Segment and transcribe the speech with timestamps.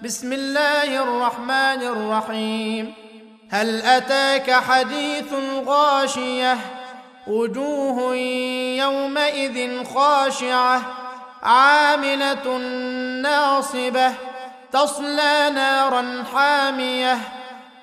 [0.00, 2.94] بسم الله الرحمن الرحيم.
[3.50, 5.32] هل أتاك حديث
[5.66, 6.58] غاشيه
[7.26, 8.16] وجوه
[8.76, 10.82] يومئذ خاشعة.
[11.42, 12.56] عاملة
[13.22, 14.14] ناصبة.
[14.72, 17.18] تصلى نارا حامية.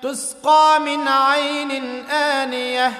[0.02, 2.92] تسقى من عين آنية.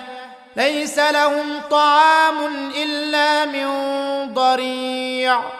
[0.57, 3.69] ليس لهم طعام إلا من
[4.35, 5.60] ضريع.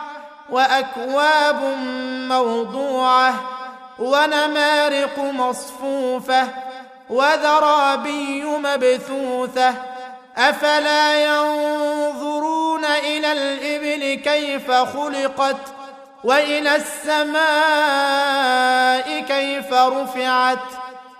[0.51, 1.61] وأكواب
[2.27, 3.33] موضوعة
[3.99, 6.47] ونمارق مصفوفة
[7.09, 9.73] وذرابي مبثوثة
[10.37, 15.57] أفلا ينظرون إلى الإبل كيف خلقت
[16.23, 17.41] وإلى السماء
[19.19, 20.59] كيف رفعت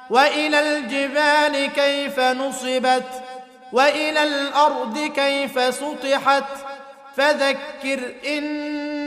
[0.09, 3.23] وإلى الجبال كيف نصبت
[3.71, 6.43] وإلى الأرض كيف سطحت
[7.17, 8.13] فذكر